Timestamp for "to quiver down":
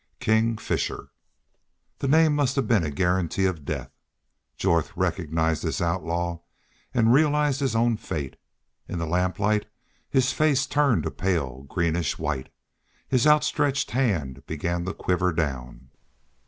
14.85-15.91